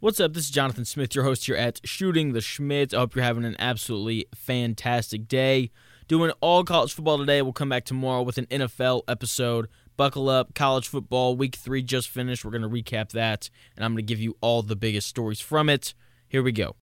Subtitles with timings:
[0.00, 0.32] What's up?
[0.32, 2.94] This is Jonathan Smith, your host here at Shooting the Shmitt.
[2.94, 5.72] I hope you're having an absolutely fantastic day.
[6.06, 7.42] Doing all college football today.
[7.42, 9.66] We'll come back tomorrow with an NFL episode.
[9.96, 10.54] Buckle up.
[10.54, 12.44] College football week three just finished.
[12.44, 15.40] We're going to recap that, and I'm going to give you all the biggest stories
[15.40, 15.94] from it.
[16.28, 16.76] Here we go.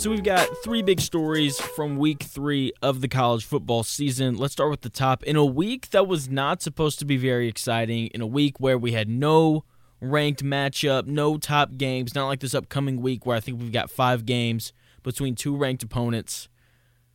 [0.00, 4.38] So we've got three big stories from week three of the college football season.
[4.38, 5.22] Let's start with the top.
[5.24, 8.78] In a week that was not supposed to be very exciting, in a week where
[8.78, 9.66] we had no
[10.00, 13.90] ranked matchup, no top games, not like this upcoming week where I think we've got
[13.90, 14.72] five games
[15.02, 16.48] between two ranked opponents.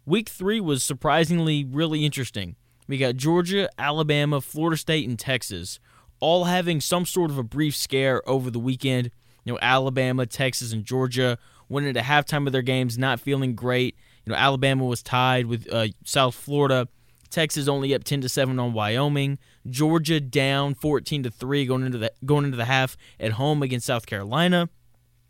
[0.06, 2.56] Week three was surprisingly really interesting.
[2.88, 5.80] We got Georgia, Alabama, Florida State, and Texas
[6.20, 9.10] all having some sort of a brief scare over the weekend.
[9.44, 13.96] You know, Alabama, Texas, and Georgia went into halftime of their games not feeling great.
[14.26, 16.88] You know, Alabama was tied with uh, South Florida.
[17.30, 19.38] Texas only up 10 to 7 on Wyoming.
[19.68, 23.86] Georgia down 14 to 3 going into the going into the half at home against
[23.86, 24.70] South Carolina.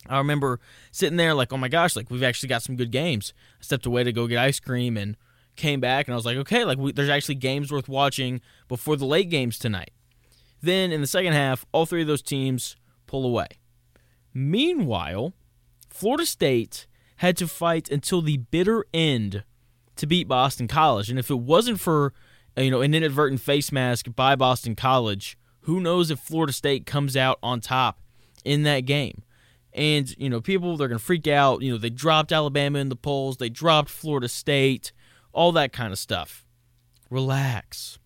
[0.08, 0.60] I remember
[0.92, 3.86] sitting there like, "Oh my gosh, like we've actually got some good games." I stepped
[3.86, 5.18] away to go get ice cream and
[5.56, 8.98] came back and I was like, "Okay, like we, there's actually games worth watching before
[8.98, 9.92] the late games tonight."
[10.62, 12.76] Then in the second half, all three of those teams
[13.08, 13.48] pull away.
[14.34, 15.34] Meanwhile,
[15.96, 19.46] Florida State had to fight until the bitter end
[19.96, 21.10] to beat Boston College.
[21.10, 22.12] And if it wasn't for
[22.58, 27.16] you know an inadvertent face mask by Boston College, who knows if Florida State comes
[27.16, 28.02] out on top
[28.44, 29.24] in that game.
[29.72, 32.90] And you know, people they're going to freak out, you know, they dropped Alabama in
[32.90, 34.92] the polls, they dropped Florida State,
[35.32, 36.46] all that kind of stuff.
[37.10, 38.00] Relax.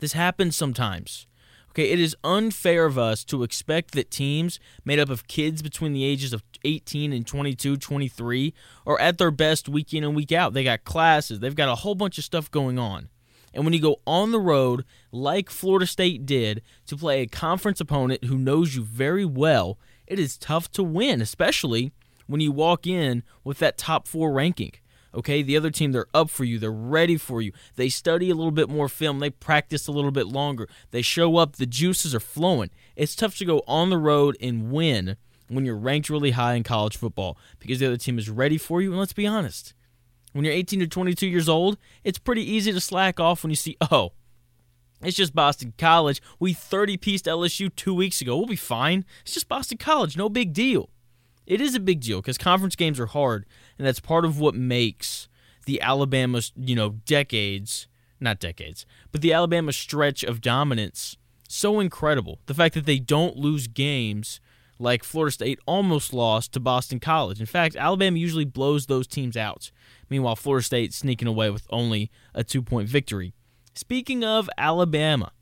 [0.00, 1.28] This happens sometimes.
[1.70, 5.92] Okay, it is unfair of us to expect that teams made up of kids between
[5.92, 8.54] the ages of 18 and 22, 23
[8.86, 10.52] are at their best week in and week out.
[10.52, 13.08] They got classes, they've got a whole bunch of stuff going on.
[13.54, 17.80] And when you go on the road, like Florida State did, to play a conference
[17.80, 21.92] opponent who knows you very well, it is tough to win, especially
[22.26, 24.72] when you walk in with that top four ranking.
[25.14, 26.58] Okay, the other team, they're up for you.
[26.58, 27.52] They're ready for you.
[27.76, 29.20] They study a little bit more film.
[29.20, 30.68] They practice a little bit longer.
[30.90, 31.56] They show up.
[31.56, 32.70] The juices are flowing.
[32.96, 35.16] It's tough to go on the road and win
[35.48, 38.80] when you're ranked really high in college football because the other team is ready for
[38.80, 38.90] you.
[38.90, 39.74] And let's be honest,
[40.32, 43.56] when you're 18 to 22 years old, it's pretty easy to slack off when you
[43.56, 44.12] see, oh,
[45.02, 46.22] it's just Boston College.
[46.38, 48.36] We 30 pieced LSU two weeks ago.
[48.36, 49.04] We'll be fine.
[49.22, 50.16] It's just Boston College.
[50.16, 50.88] No big deal.
[51.46, 53.44] It is a big deal because conference games are hard,
[53.78, 55.28] and that's part of what makes
[55.66, 57.86] the Alabama, you know, decades,
[58.18, 61.16] not decades, but the Alabama stretch of dominance
[61.48, 62.40] so incredible.
[62.46, 64.40] The fact that they don't lose games
[64.78, 67.40] like Florida State almost lost to Boston College.
[67.40, 69.70] In fact, Alabama usually blows those teams out.
[70.10, 73.34] Meanwhile, Florida State sneaking away with only a two point victory.
[73.74, 75.32] Speaking of Alabama,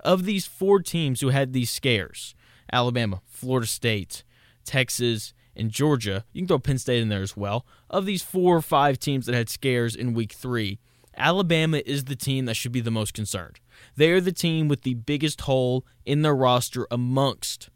[0.00, 2.34] of these four teams who had these scares
[2.72, 4.24] Alabama, Florida State,
[4.64, 6.24] Texas, and Georgia.
[6.32, 7.66] You can throw Penn State in there as well.
[7.90, 10.78] Of these four or five teams that had scares in week three,
[11.16, 13.60] Alabama is the team that should be the most concerned.
[13.96, 17.70] They are the team with the biggest hole in their roster amongst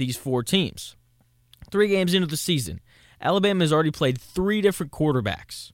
[0.00, 0.96] these four teams.
[1.70, 2.80] Three games into the season,
[3.20, 5.70] Alabama has already played three different quarterbacks.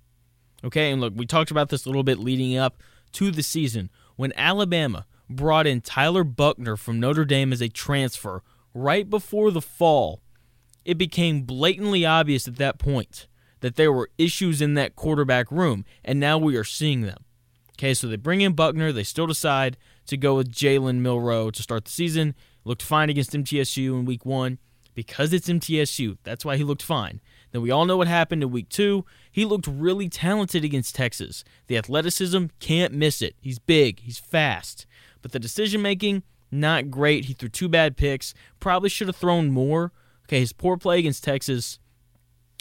[0.62, 2.82] Okay, and look, we talked about this a little bit leading up
[3.12, 8.42] to the season when Alabama brought in Tyler Buchner from Notre Dame as a transfer
[8.74, 10.20] right before the fall
[10.86, 13.26] it became blatantly obvious at that point
[13.60, 17.24] that there were issues in that quarterback room, and now we are seeing them.
[17.72, 19.76] Okay, so they bring in Buchner, They still decide
[20.06, 22.34] to go with Jalen Milroe to start the season.
[22.66, 24.58] Looked fine against MTSU in week one
[24.92, 26.18] because it's MTSU.
[26.24, 27.20] That's why he looked fine.
[27.52, 29.04] Then we all know what happened in week two.
[29.30, 31.44] He looked really talented against Texas.
[31.68, 33.36] The athleticism, can't miss it.
[33.40, 34.84] He's big, he's fast.
[35.22, 37.26] But the decision making, not great.
[37.26, 38.34] He threw two bad picks.
[38.58, 39.92] Probably should have thrown more.
[40.24, 41.78] Okay, his poor play against Texas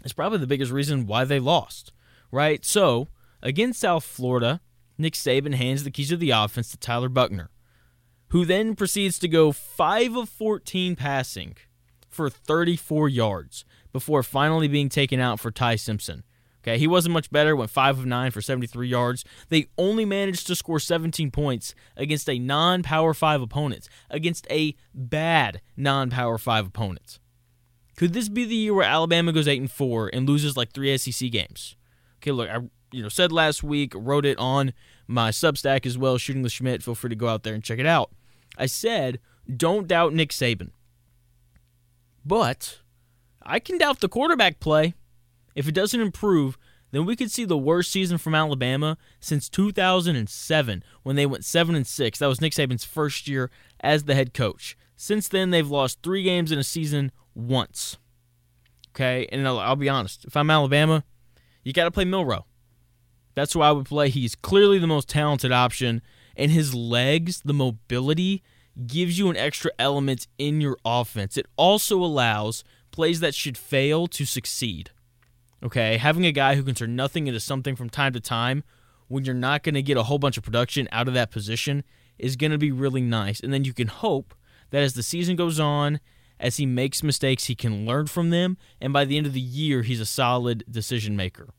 [0.04, 1.94] is probably the biggest reason why they lost,
[2.32, 2.64] right?
[2.64, 3.08] So,
[3.42, 4.62] against South Florida,
[5.00, 7.50] Nick Saban hands the keys of the offense to Tyler Buchner,
[8.30, 11.56] who then proceeds to go 5 of 14 passing
[12.08, 16.24] for 34 yards before finally being taken out for Ty Simpson.
[16.64, 19.24] Okay, he wasn't much better, went 5 of 9 for 73 yards.
[19.50, 24.76] They only managed to score 17 points against a non Power 5 opponent, against a
[24.92, 27.20] bad non Power 5 opponent.
[27.96, 30.98] Could this be the year where Alabama goes eight and four and loses like three
[30.98, 31.76] SEC games?
[32.18, 32.60] Okay, look, I
[32.92, 34.74] you know said last week, wrote it on
[35.08, 36.84] my Substack as well, shooting the Shmitt.
[36.84, 38.12] Feel free to go out there and check it out.
[38.58, 39.20] I said,
[39.56, 40.72] don't doubt Nick Saban.
[42.26, 42.80] But
[43.44, 44.96] I can doubt the quarterback play.
[45.54, 46.58] If it doesn't improve,
[46.92, 51.76] then we could see the worst season from Alabama since 2007 when they went 7
[51.76, 52.20] and 6.
[52.20, 54.78] That was Nick Saban's first year as the head coach.
[54.96, 57.98] Since then, they've lost 3 games in a season once.
[58.96, 60.24] Okay, and I'll, I'll be honest.
[60.26, 61.04] If I'm Alabama,
[61.64, 62.46] you got to play Milroe.
[63.36, 64.10] That's who I would play.
[64.10, 66.02] He's clearly the most talented option,
[66.36, 68.42] and his legs, the mobility,
[68.88, 71.38] gives you an extra element in your offense.
[71.38, 74.90] It also allows plays that should fail to succeed.
[75.64, 78.64] Okay, having a guy who can turn nothing into something from time to time
[79.08, 81.84] when you're not going to get a whole bunch of production out of that position
[82.18, 83.40] is going to be really nice.
[83.40, 84.34] And then you can hope
[84.72, 86.00] that as the season goes on,
[86.40, 88.58] as he makes mistakes, he can learn from them.
[88.82, 91.50] And by the end of the year, he's a solid decision maker.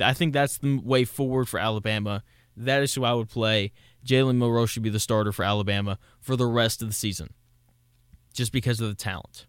[0.00, 2.22] I think that's the way forward for Alabama.
[2.56, 3.72] That is who I would play.
[4.06, 7.32] Jalen Milroe should be the starter for Alabama for the rest of the season,
[8.32, 9.46] just because of the talent.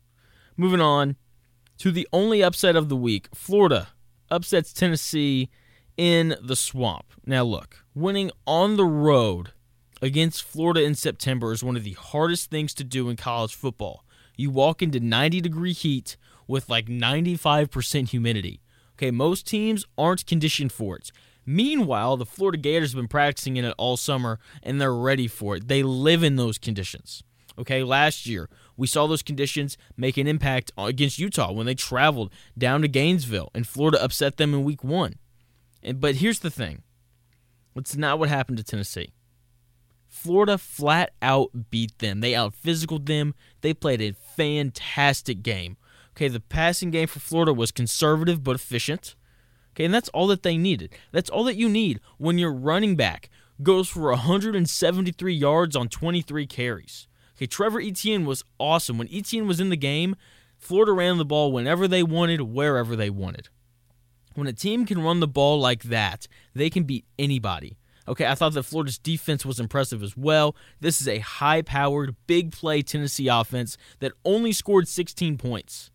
[0.58, 1.18] Moving on
[1.78, 3.90] to the only upset of the week Florida
[4.30, 5.50] upsets Tennessee
[5.98, 7.06] in the swamp.
[7.26, 9.52] Now, look, winning on the road
[10.02, 14.06] against Florida in September is one of the hardest things to do in college football.
[14.38, 16.18] You walk into 90 degree heat
[16.48, 18.62] with like 95% humidity.
[18.96, 21.12] Okay, most teams aren't conditioned for it.
[21.46, 25.58] Meanwhile, the Florida Gators have been practicing in it all summer and they're ready for
[25.58, 25.68] it.
[25.68, 27.24] They live in those conditions.
[27.58, 32.32] Okay, last year we saw those conditions make an impact against Utah when they traveled
[32.58, 35.16] down to Gainesville and Florida upset them in week one.
[35.84, 36.82] And, but here's the thing
[37.76, 39.14] it's not what happened to Tennessee.
[40.08, 42.22] Florida flat out beat them.
[42.22, 43.36] They out physicaled them.
[43.62, 45.78] They played a fantastic game.
[46.16, 49.16] Okay, the passing game for Florida was conservative but efficient.
[49.74, 50.94] Okay, and that's all that they needed.
[51.12, 53.30] That's all that you need when your running back
[53.62, 57.08] goes for 173 yards on 23 carries.
[57.36, 58.98] Okay, Trevor Etienne was awesome.
[58.98, 60.16] When Etienne was in the game,
[60.58, 63.50] Florida ran the ball whenever they wanted, wherever they wanted.
[64.36, 67.78] When a team can run the ball like that, they can beat anybody.
[68.08, 70.56] Okay, I thought that Florida's defense was impressive as well.
[70.80, 75.92] This is a high powered, big play Tennessee offense that only scored 16 points.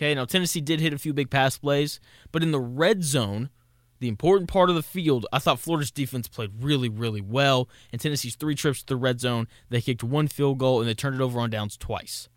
[0.00, 2.00] Okay, now Tennessee did hit a few big pass plays,
[2.32, 3.50] but in the red zone,
[3.98, 7.68] the important part of the field, I thought Florida's defense played really, really well.
[7.92, 10.94] In Tennessee's three trips to the red zone, they kicked one field goal and they
[10.94, 12.30] turned it over on downs twice.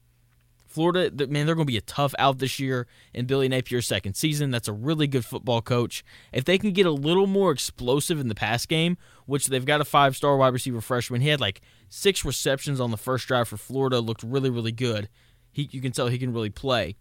[0.68, 4.16] Florida, man, they're going to be a tough out this year in Billy Napier's second
[4.16, 4.51] season.
[4.51, 6.04] That's a really good football coach.
[6.33, 9.80] If they can get a little more explosive in the pass game, which they've got
[9.80, 13.48] a five star wide receiver freshman, he had like six receptions on the first drive
[13.48, 15.07] for Florida, looked really, really good.
[15.50, 16.98] He, you can tell he can really play.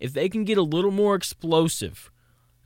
[0.00, 2.10] If they can get a little more explosive,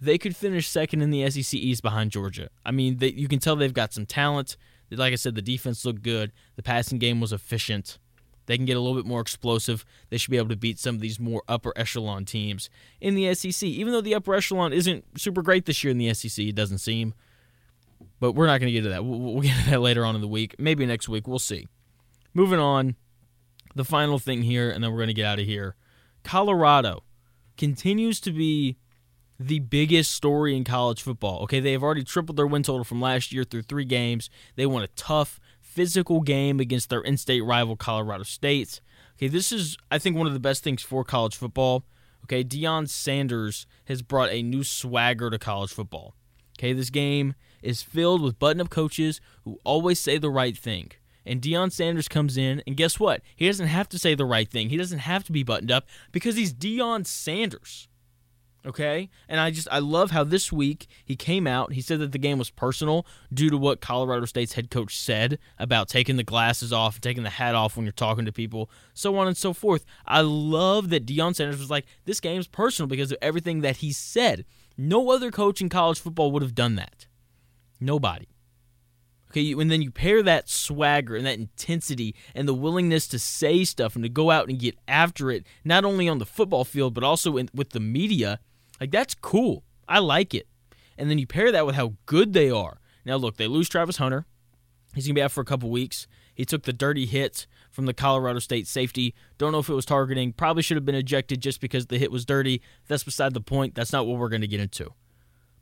[0.01, 2.49] they could finish second in the SEC East behind Georgia.
[2.65, 4.57] I mean, they, you can tell they've got some talent.
[4.91, 6.33] Like I said, the defense looked good.
[6.57, 7.99] The passing game was efficient.
[8.47, 9.85] They can get a little bit more explosive.
[10.11, 12.69] They should be able to beat some of these more upper echelon teams
[13.01, 13.67] in the SEC.
[13.67, 16.79] Even though the upper echelon isn't super great this year in the SEC, it doesn't
[16.79, 17.15] seem.
[18.21, 19.05] But we're not going to get to that.
[19.05, 20.55] We'll, we'll get to that later on in the week.
[20.59, 21.27] Maybe next week.
[21.27, 21.67] We'll see.
[22.35, 22.97] Moving on.
[23.75, 25.75] The final thing here, and then we're going to get out of here.
[26.23, 27.03] Colorado
[27.57, 28.77] continues to be
[29.39, 31.43] the biggest story in college football.
[31.43, 34.31] Okay, they have already tripled their win total from last year through three games.
[34.57, 38.81] They won a tough physical game against their in-state rival Colorado State.
[39.17, 41.85] Okay, this is I think one of the best things for college football.
[42.25, 46.15] Okay, Deion Sanders has brought a new swagger to college football.
[46.59, 50.93] Okay, this game is filled with button-up coaches who always say the right thing.
[51.27, 53.23] And Deion Sanders comes in, and guess what?
[53.35, 54.69] He doesn't have to say the right thing.
[54.69, 57.89] He doesn't have to be buttoned up because he's Deion Sanders.
[58.67, 59.11] Okay?
[59.29, 62.19] And I just I love how this week he came out, he said that the
[62.19, 66.73] game was personal due to what Colorado State's head coach said about taking the glasses
[66.73, 69.53] off and taking the hat off when you're talking to people, so on and so
[69.53, 69.85] forth.
[70.07, 73.93] I love that Deion Sanders was like, this game's personal because of everything that he
[73.93, 74.47] said.
[74.77, 77.07] No other coach in college football would have done that.
[77.81, 78.27] Nobody.
[79.35, 83.65] Okay, and then you pair that swagger and that intensity and the willingness to say
[83.65, 86.95] stuff and to go out and get after it, not only on the football field,
[86.95, 88.39] but also in, with the media
[88.81, 89.65] like that's cool.
[89.89, 90.47] I like it.
[90.97, 92.81] And then you pair that with how good they are.
[93.05, 94.27] Now look, they lose Travis Hunter.
[94.95, 96.07] He's gonna be out for a couple weeks.
[96.35, 99.15] He took the dirty hit from the Colorado State safety.
[99.39, 100.33] Don't know if it was targeting.
[100.33, 102.63] Probably should have been ejected just because the hit was dirty.
[102.89, 103.75] That's beside the point.
[103.75, 104.93] That's not what we're going to get into.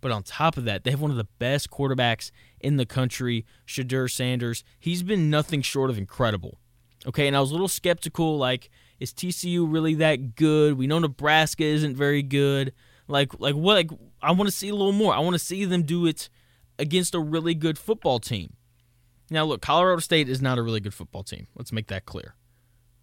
[0.03, 3.47] But on top of that, they have one of the best quarterbacks in the country,
[3.67, 4.65] Shedeur Sanders.
[4.79, 6.59] He's been nothing short of incredible.
[7.07, 8.69] Okay, and I was a little skeptical like,
[8.99, 10.77] is TCU really that good?
[10.77, 12.73] We know Nebraska isn't very good.
[13.09, 13.91] Like like what like
[14.21, 15.15] I want to see a little more.
[15.15, 16.29] I want to see them do it
[16.79, 18.55] against a really good football team.
[19.31, 21.47] Now look, Colorado State is not a really good football team.
[21.55, 22.35] Let's make that clear.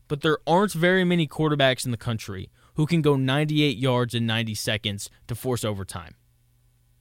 [0.07, 4.25] But there aren't very many quarterbacks in the country who can go 98 yards in
[4.25, 6.15] 90 seconds to force overtime.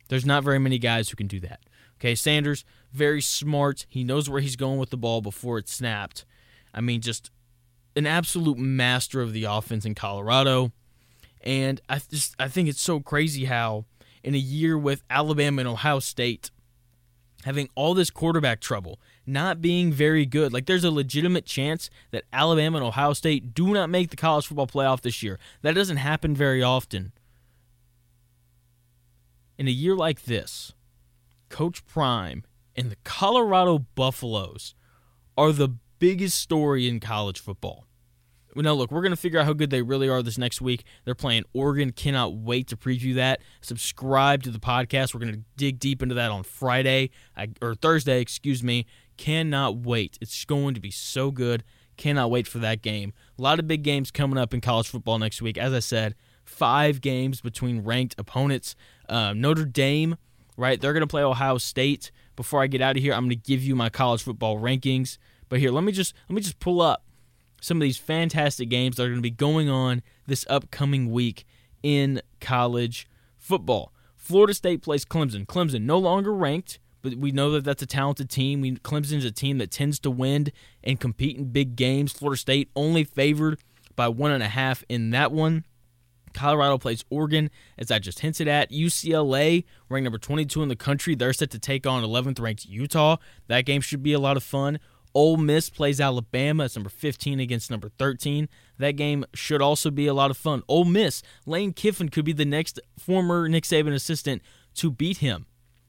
[0.08, 1.60] There's not very many guys who can do that.
[2.00, 3.86] Okay, Sanders, very smart.
[3.88, 6.24] He knows where he's going with the ball before it's snapped.
[6.72, 7.30] I mean, just
[7.96, 10.72] an absolute master of the offense in Colorado.
[11.42, 13.84] And I just I think it's so crazy how
[14.22, 16.50] in a year with Alabama and Ohio State
[17.44, 20.52] having all this quarterback trouble, not being very good.
[20.52, 24.46] Like there's a legitimate chance that Alabama and Ohio State do not make the college
[24.46, 25.38] football playoff this year.
[25.62, 27.12] That doesn't happen very often.
[29.58, 30.72] In a year like this,
[31.48, 32.44] Coach Prime
[32.76, 34.76] and the Colorado Buffaloes
[35.36, 37.84] are the biggest story in college football.
[38.54, 40.84] Now, look, we're going to figure out how good they really are this next week.
[41.04, 41.92] They're playing Oregon.
[41.92, 43.40] Cannot wait to preview that.
[43.60, 45.12] Subscribe to the podcast.
[45.12, 47.10] We're going to dig deep into that on Friday
[47.60, 48.86] or Thursday, excuse me.
[49.16, 50.18] Cannot wait.
[50.20, 51.62] It's going to be so good.
[51.96, 53.12] Cannot wait for that game.
[53.38, 55.58] A lot of big games coming up in college football next week.
[55.58, 56.14] As I said,
[56.48, 58.74] five games between ranked opponents.
[59.08, 60.16] Um, Notre Dame,
[60.56, 60.80] right?
[60.80, 62.10] They're going to play Ohio State.
[62.36, 65.18] Before I get out of here, I'm going to give you my college football rankings.
[65.48, 67.04] But here, let me just let me just pull up
[67.60, 71.44] some of these fantastic games that are going to be going on this upcoming week
[71.82, 73.92] in college football.
[74.14, 75.46] Florida State plays Clemson.
[75.46, 78.60] Clemson no longer ranked, but we know that that's a talented team.
[78.60, 80.48] We, Clemson's a team that tends to win
[80.84, 82.12] and compete in big games.
[82.12, 83.58] Florida State only favored
[83.96, 85.64] by one and a half in that one.
[86.38, 88.70] Colorado plays Oregon, as I just hinted at.
[88.70, 93.16] UCLA, ranked number 22 in the country, they're set to take on 11th ranked Utah.
[93.48, 94.78] That game should be a lot of fun.
[95.14, 96.64] Ole Miss plays Alabama.
[96.64, 98.48] It's number 15 against number 13.
[98.78, 100.62] That game should also be a lot of fun.
[100.68, 104.42] Ole Miss, Lane Kiffin could be the next former Nick Saban assistant
[104.74, 105.46] to beat him.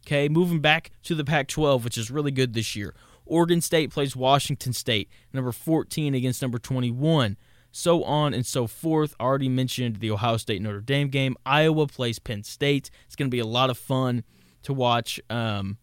[0.08, 2.96] Okay, moving back to the Pac 12, which is really good this year.
[3.26, 7.38] Oregon State plays Washington State, number 14 against number 21.
[7.72, 9.16] So on and so forth.
[9.20, 11.36] Already mentioned the Ohio State Notre Dame game.
[11.46, 12.90] Iowa plays Penn State.
[13.06, 14.24] It's going to be a lot of fun
[14.64, 15.20] to watch.
[15.30, 15.78] Um,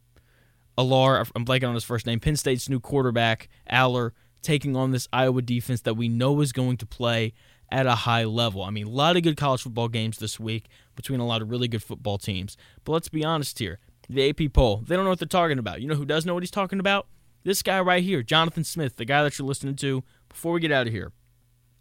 [0.78, 4.10] Allar, I'm blanking on his first name, Penn State's new quarterback, Allar,
[4.42, 7.32] taking on this Iowa defense that we know is going to play
[7.70, 8.62] at a high level.
[8.62, 11.50] I mean, a lot of good college football games this week between a lot of
[11.50, 12.56] really good football teams.
[12.84, 13.78] But let's be honest here.
[14.08, 15.80] The AP poll, they don't know what they're talking about.
[15.80, 17.08] You know who does know what he's talking about?
[17.42, 20.04] This guy right here, Jonathan Smith, the guy that you're listening to.
[20.28, 21.12] Before we get out of here,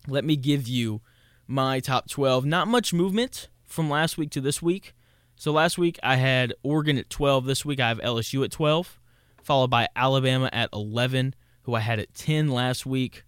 [0.08, 1.02] let me give you
[1.48, 2.46] my top 12.
[2.46, 4.94] Not much movement from last week to this week.
[5.36, 7.46] So last week I had Oregon at 12.
[7.46, 9.00] This week I have LSU at 12,
[9.44, 13.24] followed by Alabama at 11, who I had at 10 last week.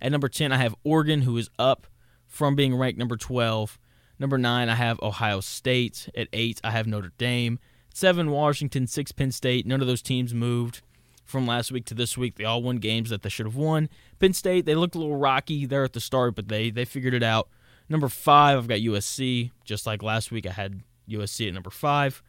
[0.00, 1.86] At number 10, I have Oregon, who is up
[2.26, 3.78] from being ranked number 12.
[4.18, 6.08] Number 9, I have Ohio State.
[6.14, 7.58] At 8, I have Notre Dame.
[7.94, 8.86] 7, Washington.
[8.86, 9.66] 6, Penn State.
[9.66, 10.82] None of those teams moved
[11.26, 12.36] from last week to this week.
[12.36, 13.88] They all won games that they should have won.
[14.18, 17.14] Penn State, they looked a little rocky there at the start, but they, they figured
[17.14, 17.48] it out.
[17.88, 19.50] Number 5, I've got USC.
[19.64, 22.22] Just like last week, I had USC at number five.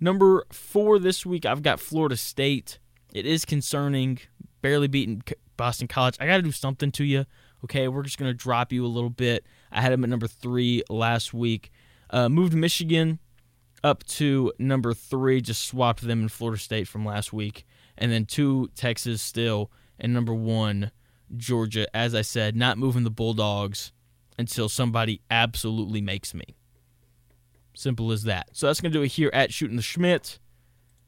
[0.00, 2.78] Number four this week, I've got Florida State.
[3.12, 4.18] It is concerning,
[4.60, 5.22] barely beating
[5.56, 6.16] Boston College.
[6.18, 7.26] I got to do something to you.
[7.64, 9.46] Okay, we're just going to drop you a little bit.
[9.70, 11.70] I had them at number three last week.
[12.10, 13.20] Uh, moved Michigan
[13.84, 17.64] up to number three, just swapped them in Florida State from last week.
[18.02, 20.90] And then two, Texas still, and number one,
[21.36, 21.86] Georgia.
[21.96, 23.92] As I said, not moving the Bulldogs
[24.36, 26.56] until somebody absolutely makes me.
[27.74, 28.48] Simple as that.
[28.54, 30.40] So that's going to do it here at Shooting the Shmitt.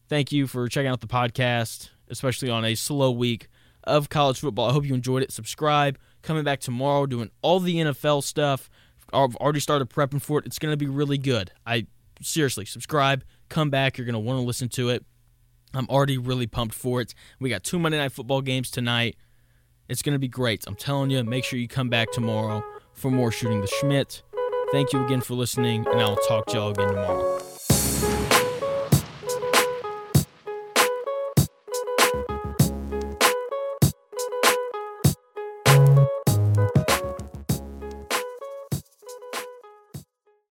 [0.09, 3.49] Thank you for checking out the podcast, especially on a slow week
[3.83, 4.71] of college football.
[4.71, 5.33] I hope you enjoyed it.
[5.33, 5.99] Subscribe.
[6.23, 8.71] Coming back tomorrow, doing all the NFL stuff.
[9.13, 10.47] I've already started prepping for it.
[10.47, 11.51] It's going to be really good.
[11.67, 11.89] I
[12.23, 13.25] seriously subscribe.
[13.49, 13.99] Come back.
[13.99, 15.05] You're going to want to listen to it.
[15.75, 17.15] I'm already really pumped for it.
[17.41, 19.17] We got two Monday Night Football games tonight.
[19.89, 20.65] It's going to be great.
[20.67, 22.65] I'm telling you, make sure you come back tomorrow
[22.95, 24.23] for more Shooting the Shmitt.
[24.73, 27.44] Thank you again for listening, and I'll talk to y'all again tomorrow.